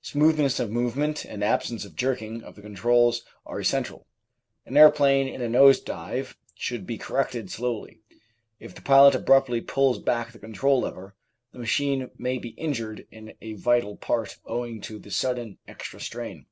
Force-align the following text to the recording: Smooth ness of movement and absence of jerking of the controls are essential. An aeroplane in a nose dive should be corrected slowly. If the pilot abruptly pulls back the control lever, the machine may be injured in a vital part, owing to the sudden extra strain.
Smooth 0.00 0.38
ness 0.40 0.58
of 0.58 0.70
movement 0.70 1.26
and 1.26 1.44
absence 1.44 1.84
of 1.84 1.96
jerking 1.96 2.42
of 2.42 2.54
the 2.56 2.62
controls 2.62 3.26
are 3.44 3.60
essential. 3.60 4.06
An 4.64 4.74
aeroplane 4.74 5.28
in 5.28 5.42
a 5.42 5.50
nose 5.50 5.80
dive 5.80 6.34
should 6.54 6.86
be 6.86 6.96
corrected 6.96 7.50
slowly. 7.50 8.00
If 8.58 8.74
the 8.74 8.80
pilot 8.80 9.14
abruptly 9.14 9.60
pulls 9.60 9.98
back 9.98 10.32
the 10.32 10.38
control 10.38 10.80
lever, 10.80 11.14
the 11.52 11.58
machine 11.58 12.10
may 12.16 12.38
be 12.38 12.56
injured 12.58 13.06
in 13.10 13.34
a 13.42 13.52
vital 13.52 13.98
part, 13.98 14.38
owing 14.46 14.80
to 14.80 14.98
the 14.98 15.10
sudden 15.10 15.58
extra 15.68 16.00
strain. 16.00 16.46